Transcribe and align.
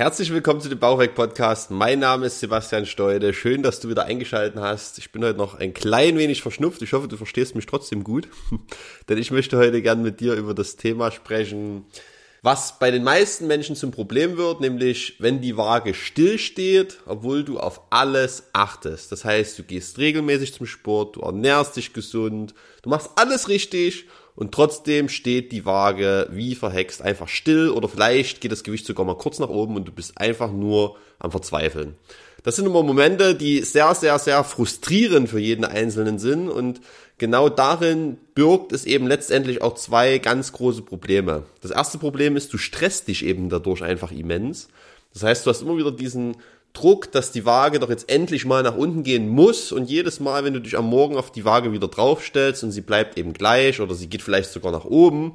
Herzlich 0.00 0.32
willkommen 0.32 0.62
zu 0.62 0.70
dem 0.70 0.78
Bauchweg-Podcast. 0.78 1.70
Mein 1.70 1.98
Name 1.98 2.24
ist 2.24 2.40
Sebastian 2.40 2.86
Steude. 2.86 3.34
Schön, 3.34 3.62
dass 3.62 3.80
du 3.80 3.90
wieder 3.90 4.06
eingeschaltet 4.06 4.58
hast. 4.58 4.96
Ich 4.96 5.12
bin 5.12 5.22
heute 5.22 5.36
noch 5.36 5.58
ein 5.58 5.74
klein 5.74 6.16
wenig 6.16 6.40
verschnupft. 6.40 6.80
Ich 6.80 6.94
hoffe, 6.94 7.06
du 7.06 7.18
verstehst 7.18 7.54
mich 7.54 7.66
trotzdem 7.66 8.02
gut. 8.02 8.26
Denn 9.10 9.18
ich 9.18 9.30
möchte 9.30 9.58
heute 9.58 9.82
gern 9.82 10.00
mit 10.00 10.20
dir 10.20 10.36
über 10.36 10.54
das 10.54 10.76
Thema 10.76 11.10
sprechen, 11.10 11.84
was 12.40 12.78
bei 12.78 12.90
den 12.90 13.04
meisten 13.04 13.46
Menschen 13.46 13.76
zum 13.76 13.90
Problem 13.90 14.38
wird, 14.38 14.62
nämlich 14.62 15.16
wenn 15.18 15.42
die 15.42 15.58
Waage 15.58 15.92
stillsteht, 15.92 17.00
obwohl 17.04 17.44
du 17.44 17.58
auf 17.58 17.82
alles 17.90 18.44
achtest. 18.54 19.12
Das 19.12 19.26
heißt, 19.26 19.58
du 19.58 19.64
gehst 19.64 19.98
regelmäßig 19.98 20.54
zum 20.54 20.64
Sport, 20.64 21.16
du 21.16 21.20
ernährst 21.20 21.76
dich 21.76 21.92
gesund, 21.92 22.54
du 22.80 22.88
machst 22.88 23.10
alles 23.16 23.50
richtig 23.50 24.06
und 24.34 24.52
trotzdem 24.52 25.08
steht 25.08 25.52
die 25.52 25.64
Waage 25.64 26.28
wie 26.30 26.54
verhext 26.54 27.02
einfach 27.02 27.28
still 27.28 27.70
oder 27.70 27.88
vielleicht 27.88 28.40
geht 28.40 28.52
das 28.52 28.64
Gewicht 28.64 28.86
sogar 28.86 29.04
mal 29.04 29.16
kurz 29.16 29.38
nach 29.38 29.48
oben 29.48 29.76
und 29.76 29.86
du 29.86 29.92
bist 29.92 30.18
einfach 30.18 30.52
nur 30.52 30.96
am 31.18 31.30
Verzweifeln. 31.30 31.96
Das 32.42 32.56
sind 32.56 32.66
immer 32.66 32.82
Momente, 32.82 33.34
die 33.34 33.60
sehr, 33.60 33.94
sehr, 33.94 34.18
sehr 34.18 34.44
frustrierend 34.44 35.28
für 35.28 35.40
jeden 35.40 35.64
Einzelnen 35.64 36.18
sind 36.18 36.48
und 36.48 36.80
genau 37.18 37.48
darin 37.48 38.16
birgt 38.34 38.72
es 38.72 38.86
eben 38.86 39.06
letztendlich 39.06 39.60
auch 39.60 39.74
zwei 39.74 40.18
ganz 40.18 40.52
große 40.52 40.82
Probleme. 40.82 41.44
Das 41.60 41.70
erste 41.70 41.98
Problem 41.98 42.36
ist, 42.36 42.52
du 42.52 42.58
stresst 42.58 43.08
dich 43.08 43.24
eben 43.24 43.50
dadurch 43.50 43.82
einfach 43.82 44.10
immens. 44.10 44.68
Das 45.12 45.22
heißt, 45.22 45.44
du 45.44 45.50
hast 45.50 45.60
immer 45.60 45.76
wieder 45.76 45.92
diesen 45.92 46.36
Druck, 46.72 47.10
dass 47.12 47.32
die 47.32 47.44
Waage 47.44 47.78
doch 47.78 47.90
jetzt 47.90 48.10
endlich 48.10 48.44
mal 48.44 48.62
nach 48.62 48.76
unten 48.76 49.02
gehen 49.02 49.28
muss 49.28 49.72
und 49.72 49.90
jedes 49.90 50.20
Mal, 50.20 50.44
wenn 50.44 50.54
du 50.54 50.60
dich 50.60 50.76
am 50.76 50.86
Morgen 50.86 51.16
auf 51.16 51.32
die 51.32 51.44
Waage 51.44 51.72
wieder 51.72 51.88
draufstellst 51.88 52.62
und 52.62 52.70
sie 52.70 52.80
bleibt 52.80 53.18
eben 53.18 53.32
gleich 53.32 53.80
oder 53.80 53.94
sie 53.94 54.08
geht 54.08 54.22
vielleicht 54.22 54.50
sogar 54.50 54.72
nach 54.72 54.84
oben, 54.84 55.32